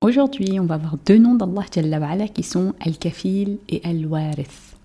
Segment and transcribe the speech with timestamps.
[0.00, 4.76] Aujourd'hui, on va voir deux noms d'Allah Jalla qui sont Al-Kafil et Al-Warith.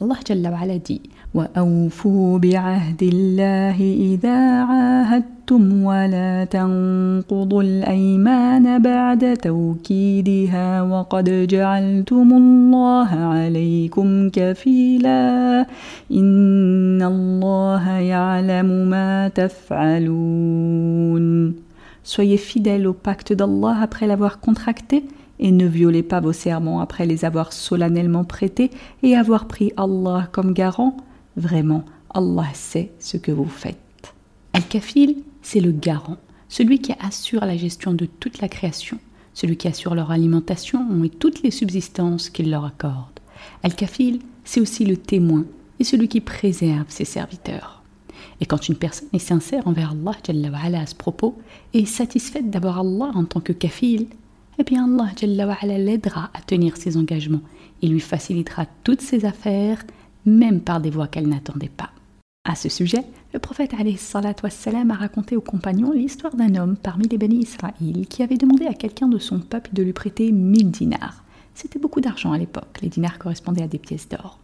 [0.00, 1.02] Allah Jalla wa'ala dit
[1.36, 15.66] وأوفوا بعهد الله إذا عاهدتم ولا تنقضوا الأيمان بعد توكيدها وقد جعلتم الله عليكم كفيلا
[16.12, 20.86] إن الله يعلم ما تفعلون
[22.06, 25.04] Soyez fidèles au pacte d'Allah après l'avoir contracté
[25.40, 28.70] et ne violez pas vos serments après les avoir solennellement prêtés
[29.02, 30.96] et avoir pris Allah comme garant.
[31.36, 31.84] Vraiment,
[32.14, 33.76] Allah sait ce que vous faites.
[34.52, 36.16] Al-Kafil, c'est le garant,
[36.48, 38.98] celui qui assure la gestion de toute la création,
[39.34, 43.20] celui qui assure leur alimentation et toutes les subsistances qu'il leur accorde.
[43.62, 45.44] Al-Kafil, c'est aussi le témoin
[45.78, 47.82] et celui qui préserve ses serviteurs.
[48.40, 51.38] Et quand une personne est sincère envers Allah à ce propos
[51.74, 54.06] et est satisfaite d'avoir Allah en tant que kafil,
[54.58, 57.42] eh bien Allah l'aidera à tenir ses engagements
[57.82, 59.84] et lui facilitera toutes ses affaires,
[60.26, 61.90] même par des voies qu'elle n'attendait pas.
[62.44, 67.40] À ce sujet, le prophète a raconté aux compagnons l'histoire d'un homme parmi les bénis
[67.40, 71.24] Israël qui avait demandé à quelqu'un de son peuple de lui prêter mille dinars.
[71.54, 74.38] C'était beaucoup d'argent à l'époque, les dinars correspondaient à des pièces d'or.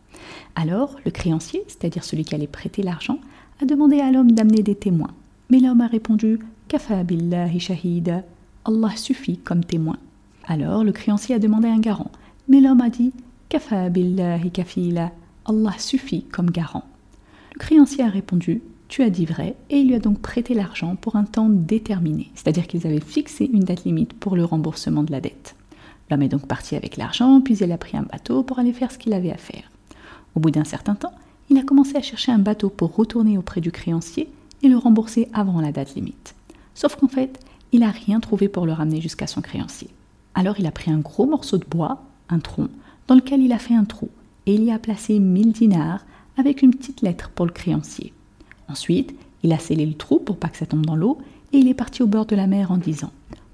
[0.57, 3.19] Alors, le créancier, c'est-à-dire celui qui allait prêter l'argent,
[3.61, 5.15] a demandé à l'homme d'amener des témoins.
[5.51, 8.25] Mais l'homme a répondu Kafa billahi shahida,
[8.65, 9.99] Allah suffit comme témoin.
[10.47, 12.11] Alors le créancier a demandé un garant,
[12.49, 13.13] mais l'homme a dit
[13.49, 15.13] Kafa billahi kafila,
[15.45, 16.85] Allah suffit comme garant.
[17.55, 20.97] Le créancier a répondu Tu as dit vrai, et il lui a donc prêté l'argent
[20.97, 25.13] pour un temps déterminé, c'est-à-dire qu'ils avaient fixé une date limite pour le remboursement de
[25.13, 25.57] la dette.
[26.11, 28.91] L'homme est donc parti avec l'argent, puis il a pris un bateau pour aller faire
[28.91, 29.71] ce qu'il avait à faire.
[30.35, 31.13] Au bout d'un certain temps,
[31.51, 34.29] il a commencé à chercher un bateau pour retourner auprès du créancier
[34.63, 36.35] et le rembourser avant la date limite.
[36.75, 37.39] Sauf qu'en fait,
[37.73, 39.89] il n'a rien trouvé pour le ramener jusqu'à son créancier.
[40.35, 42.69] Alors il a pris un gros morceau de bois, un tronc,
[43.07, 44.09] dans lequel il a fait un trou,
[44.47, 46.05] et il y a placé mille dinars
[46.37, 48.13] avec une petite lettre pour le créancier.
[48.69, 51.19] Ensuite, il a scellé le trou pour pas que ça tombe dans l'eau,
[51.53, 53.13] et il est parti au bord de la mer en disant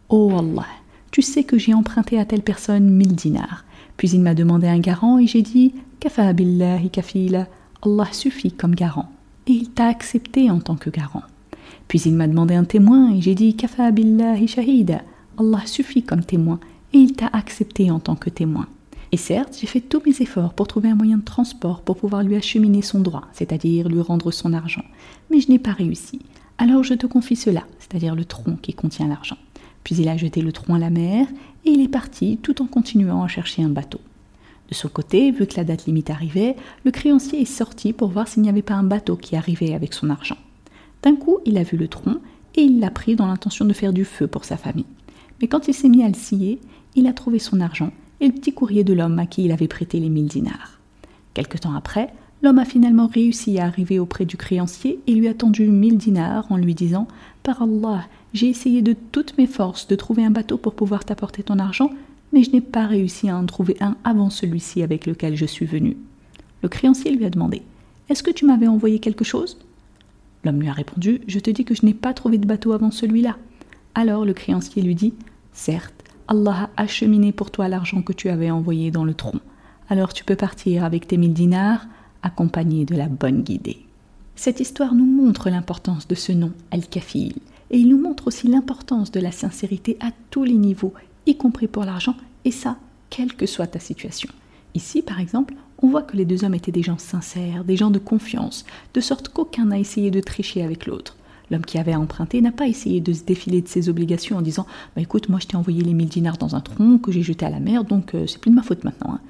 [0.08, 0.66] Oh Allah,
[1.10, 3.64] tu sais que j'ai emprunté à telle personne mille dinars.
[3.96, 7.48] Puis il m'a demandé un garant et j'ai dit Kafa billahi kafila,
[7.82, 9.10] Allah suffit comme garant.
[9.46, 11.22] Et il t'a accepté en tant que garant.
[11.88, 15.02] Puis il m'a demandé un témoin et j'ai dit Kafa billahi shahida.
[15.38, 16.60] Allah suffit comme témoin
[16.92, 18.68] et il t'a accepté en tant que témoin.
[19.10, 22.22] Et certes, j'ai fait tous mes efforts pour trouver un moyen de transport pour pouvoir
[22.22, 24.84] lui acheminer son droit, c'est-à-dire lui rendre son argent,
[25.30, 26.20] mais je n'ai pas réussi.
[26.58, 29.38] Alors je te confie cela, c'est-à-dire le tronc qui contient l'argent.
[29.82, 31.26] Puis il a jeté le tronc à la mer
[31.64, 34.00] et il est parti tout en continuant à chercher un bateau.
[34.68, 38.28] De son côté, vu que la date limite arrivait, le créancier est sorti pour voir
[38.28, 40.36] s'il n'y avait pas un bateau qui arrivait avec son argent.
[41.02, 42.18] D'un coup, il a vu le tronc
[42.56, 44.84] et il l'a pris dans l'intention de faire du feu pour sa famille.
[45.40, 46.60] Mais quand il s'est mis à le scier,
[46.94, 49.68] il a trouvé son argent et le petit courrier de l'homme à qui il avait
[49.68, 50.78] prêté les mille dinars.
[51.34, 52.12] Quelque temps après,
[52.42, 56.50] l'homme a finalement réussi à arriver auprès du créancier et lui a tendu mille dinars
[56.50, 57.06] en lui disant
[57.42, 61.42] Par Allah, j'ai essayé de toutes mes forces de trouver un bateau pour pouvoir t'apporter
[61.42, 61.90] ton argent,
[62.32, 65.66] mais je n'ai pas réussi à en trouver un avant celui-ci avec lequel je suis
[65.66, 65.96] venu.
[66.62, 67.62] Le créancier lui a demandé
[68.08, 69.58] Est-ce que tu m'avais envoyé quelque chose?
[70.44, 72.90] L'homme lui a répondu Je te dis que je n'ai pas trouvé de bateau avant
[72.90, 73.36] celui-là.
[73.94, 75.14] Alors le créancier lui dit
[75.52, 75.97] Certes,
[76.28, 79.40] Allah a acheminé pour toi l'argent que tu avais envoyé dans le tronc.
[79.88, 81.86] Alors tu peux partir avec tes mille dinars,
[82.22, 83.78] accompagné de la bonne guidée.
[84.36, 87.34] Cette histoire nous montre l'importance de ce nom, Al-Kafil,
[87.70, 90.92] et il nous montre aussi l'importance de la sincérité à tous les niveaux,
[91.26, 92.14] y compris pour l'argent,
[92.44, 92.76] et ça,
[93.08, 94.28] quelle que soit ta situation.
[94.74, 97.90] Ici, par exemple, on voit que les deux hommes étaient des gens sincères, des gens
[97.90, 101.16] de confiance, de sorte qu'aucun n'a essayé de tricher avec l'autre.
[101.50, 104.66] L'homme qui avait emprunté n'a pas essayé de se défiler de ses obligations en disant
[104.94, 107.46] bah Écoute, moi je t'ai envoyé les mille dinars dans un tronc que j'ai jeté
[107.46, 109.14] à la mer, donc euh, c'est plus de ma faute maintenant.
[109.14, 109.20] Hein.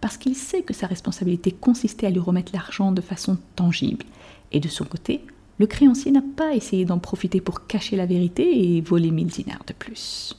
[0.00, 4.04] Parce qu'il sait que sa responsabilité consistait à lui remettre l'argent de façon tangible.
[4.52, 5.22] Et de son côté,
[5.58, 9.64] le créancier n'a pas essayé d'en profiter pour cacher la vérité et voler mille dinars
[9.66, 10.36] de plus.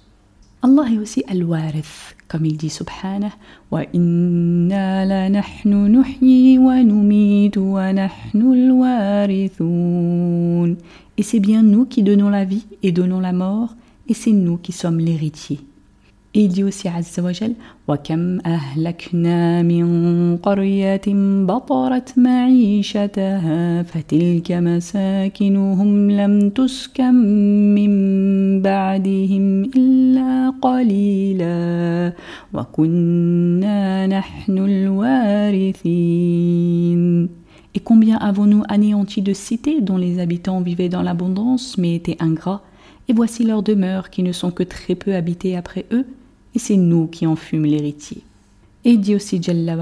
[0.63, 3.31] Allah est aussi Al-Warith, comme il dit subhanah
[3.69, 5.29] wa inna wa
[9.69, 10.67] wa
[11.17, 13.75] Et c'est bien nous qui donnons la vie et donnons la mort,
[14.07, 15.59] et c'est nous qui sommes l'héritier.
[16.33, 17.55] Et il dit aussi Azza wa Jal
[17.87, 21.07] وَكَمْ أَهْلَكْنَا مِنْ قَرْيَةٍ
[21.45, 27.15] بَطَرَتْ مَعِيشَتَهَا فَتِلْكَ مَسَاكِنُهُمْ لَمْ تُسْكَنْ
[27.75, 27.91] مِنْ
[28.61, 32.13] بَعْدِهِمْ إِلَّا قَلِيلًا
[32.53, 36.17] وَكُنَّا نَحْنُ الْوَارِثِينَ
[37.77, 42.63] Et combien avons-nous anéanti de cités dont les habitants vivaient dans l'abondance mais étaient ingrats?
[43.07, 46.07] Et voici leurs demeures qui ne sont que très peu habitées après eux
[46.55, 48.23] et c'est nous qui en fûmes l'héritier.
[48.83, 49.75] Et dit aussi Jalla.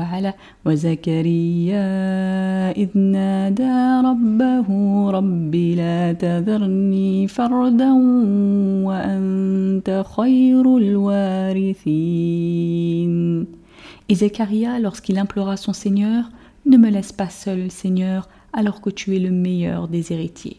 [14.10, 16.30] Et Zacharia, lorsqu'il implora son Seigneur,
[16.66, 20.58] ne me laisse pas seul, Seigneur, alors que tu es le meilleur des héritiers.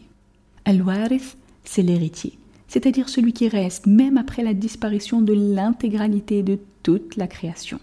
[0.65, 2.37] Al-Warith, c'est l'héritier
[2.67, 7.79] c'est-à-dire celui qui reste même après la disparition de l'intégralité de toute la création.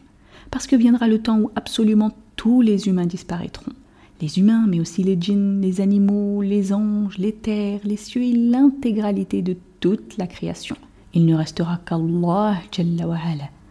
[0.51, 3.73] Parce que viendra le temps où absolument tous les humains disparaîtront.
[4.21, 8.33] Les humains, mais aussi les djinns, les animaux, les anges, les terres, les cieux et
[8.33, 10.77] l'intégralité de toute la création.
[11.15, 12.61] Il ne restera qu'Allah.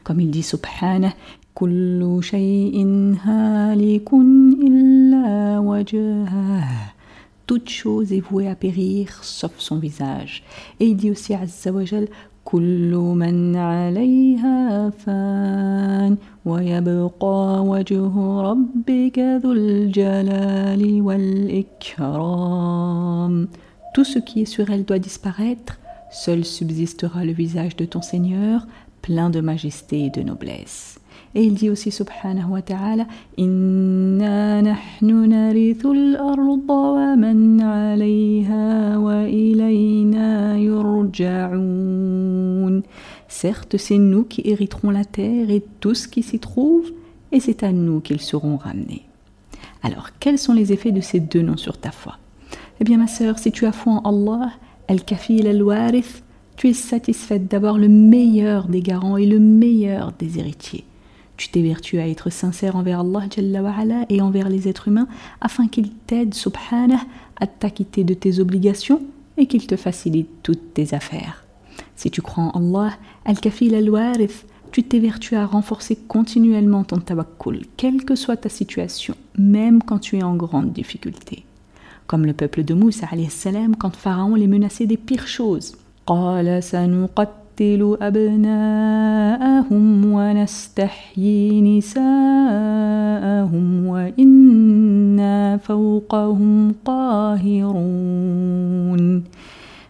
[0.04, 1.14] Comme il dit subhanah,
[1.64, 6.92] Kullu shay'in halikun illa wajhah
[7.48, 10.44] toute chose est vouée à périr sauf son visage.
[10.82, 12.08] Et il dit aussi à Zawajal
[12.46, 12.60] Tout
[24.04, 25.80] ce qui est sur elle doit disparaître,
[26.12, 28.68] seul subsistera le visage de ton Seigneur,
[29.02, 31.00] plein de majesté et de noblesse.
[31.36, 33.08] Et il dit aussi subhanahu wa ta'ala
[38.98, 39.28] wa.
[43.28, 46.92] Certes, c'est nous qui hériterons la terre et tout ce qui s'y trouve,
[47.32, 49.04] et c'est à nous qu'ils seront ramenés.
[49.82, 52.20] Alors, quels sont les effets de ces deux noms sur ta foi?
[52.80, 54.52] Eh bien, ma sœur, si tu as foi en Allah,
[54.88, 56.24] Al-Kafil al-Warith,
[56.56, 60.86] tu es satisfaite d'avoir le meilleur des garants et le meilleur des héritiers.
[61.38, 65.08] Tu t'évertues à être sincère envers Allah et envers les êtres humains
[65.42, 67.02] afin qu'il t'aide, subhanah,
[67.40, 69.02] à t'acquitter de tes obligations
[69.38, 71.44] et qu'il te facilite toutes tes affaires.
[71.96, 72.94] Si tu crois en Allah,
[73.26, 79.84] Al-Kafil al-Warith, tu t'évertues à renforcer continuellement ton tawakkul, quelle que soit ta situation, même
[79.84, 81.46] quand tu es en grande difficulté.
[82.08, 83.08] Comme le peuple de Moussa
[83.80, 85.78] quand Pharaon les menaçait des pires choses.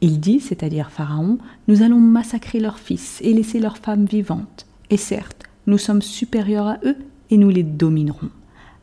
[0.01, 1.37] Il dit, c'est-à-dire Pharaon,
[1.69, 4.65] nous allons massacrer leurs fils et laisser leurs femmes vivantes.
[4.89, 6.97] Et certes, nous sommes supérieurs à eux
[7.29, 8.29] et nous les dominerons.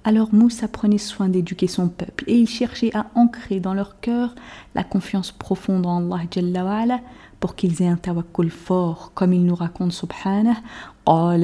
[0.02, 4.35] Alors Moussa prenait soin d'éduquer son peuple et il cherchait à ancrer dans leur cœur
[4.75, 7.00] la confiance profonde en Allah Jalla
[7.38, 10.57] pour qu'ils aient un tawakkul fort, comme il nous raconte subhanah.
[11.07, 11.40] قال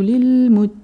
[0.00, 0.80] للمتقين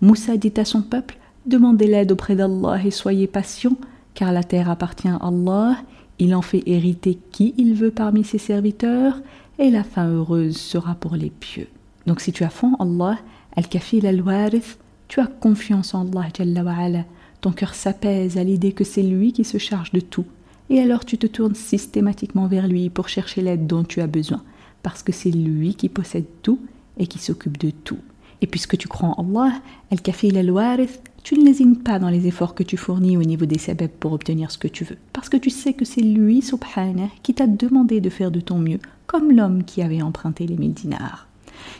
[0.00, 3.76] Moussa dit à son peuple Demandez l'aide auprès d'Allah et soyez patients
[4.14, 5.76] car la terre appartient à Allah,
[6.18, 9.20] il en fait hériter qui il veut parmi ses serviteurs,
[9.58, 11.68] et la fin heureuse sera pour les pieux.
[12.06, 13.18] Donc si tu as foi Allah,
[13.56, 17.04] Al-Kafil al-Warith, tu as confiance en Allah Jalla wa
[17.40, 20.26] ton cœur s'apaise à l'idée que c'est lui qui se charge de tout,
[20.70, 24.42] et alors tu te tournes systématiquement vers lui pour chercher l'aide dont tu as besoin,
[24.82, 26.60] parce que c'est lui qui possède tout
[26.98, 27.98] et qui s'occupe de tout.
[28.40, 32.54] Et puisque tu crois en Allah, Al-Kafil al-Warith, tu ne lésines pas dans les efforts
[32.56, 34.98] que tu fournis au niveau des sabab pour obtenir ce que tu veux.
[35.12, 38.58] Parce que tu sais que c'est lui, subhanah, qui t'a demandé de faire de ton
[38.58, 41.28] mieux, comme l'homme qui avait emprunté les mille dinars.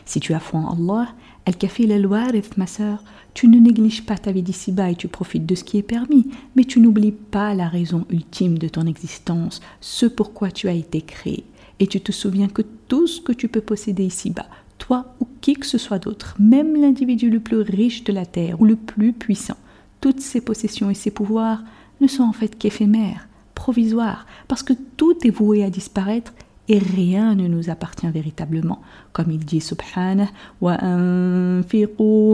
[0.05, 1.09] Si tu as foi en Allah,
[1.45, 3.03] Al-Kafil al-Warith, ma sœur,
[3.33, 6.29] tu ne négliges pas ta vie d'ici-bas et tu profites de ce qui est permis,
[6.55, 11.01] mais tu n'oublies pas la raison ultime de ton existence, ce pourquoi tu as été
[11.01, 11.43] créé.
[11.79, 14.47] Et tu te souviens que tout ce que tu peux posséder ici-bas,
[14.83, 18.59] toi ou qui que ce soit d'autre, même l'individu le plus riche de la terre
[18.59, 19.55] ou le plus puissant,
[20.01, 21.63] toutes ses possessions et ses pouvoirs
[22.01, 26.33] ne sont en fait qu'éphémères, provisoires, parce que tout est voué à disparaître
[26.67, 28.81] et rien ne nous appartient véritablement.
[29.13, 30.27] Comme il dit subhanah
[30.59, 30.77] wa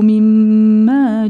[0.03, 1.27] mimma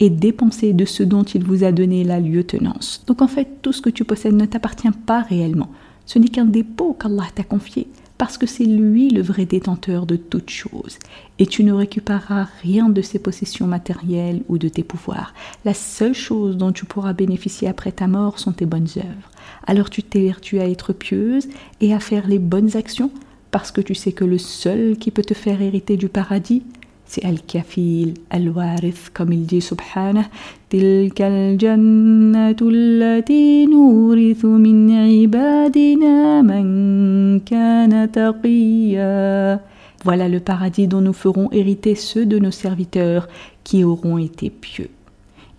[0.00, 3.02] et dépenser de ce dont il vous a donné la lieutenance.
[3.06, 5.70] Donc en fait, tout ce que tu possèdes ne t'appartient pas réellement.
[6.06, 10.16] Ce n'est qu'un dépôt qu'Allah t'a confié, parce que c'est lui le vrai détenteur de
[10.16, 10.98] toutes choses.
[11.38, 15.34] Et tu ne récupéreras rien de ses possessions matérielles ou de tes pouvoirs.
[15.64, 19.30] La seule chose dont tu pourras bénéficier après ta mort sont tes bonnes œuvres.
[19.66, 21.48] Alors tu t'évertues à être pieuse
[21.80, 23.10] et à faire les bonnes actions,
[23.50, 26.62] parce que tu sais que le seul qui peut te faire hériter du paradis,
[27.07, 30.25] c'est Al-Kafil, Al-Warith, comme il dit subhanah,
[30.73, 39.59] تلك الجنة التي نورث من عبادنا من كان تقيا
[40.03, 43.27] Voilà le paradis dont nous ferons hériter ceux de nos serviteurs
[43.63, 44.89] qui auront été pieux.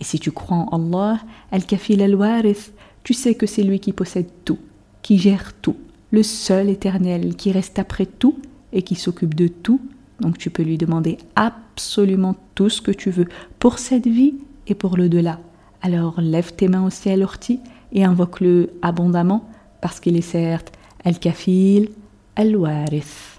[0.00, 1.20] Et si tu crois en Allah,
[1.52, 4.58] Al-Kafil Al-Warith, tu sais que c'est lui qui possède tout,
[5.00, 5.76] qui gère tout,
[6.10, 8.36] le seul éternel qui reste après tout
[8.72, 9.80] et qui s'occupe de tout
[10.19, 13.27] donc tu peux lui demander absolument tout ce que tu veux
[13.59, 14.35] pour cette vie
[14.67, 15.39] et pour le delà.
[15.81, 17.59] Alors lève tes mains au ciel orti
[17.91, 19.49] et invoque-le abondamment
[19.81, 20.71] parce qu'il est certes
[21.05, 21.89] Al-Kafil,
[22.35, 23.38] Al-Warith.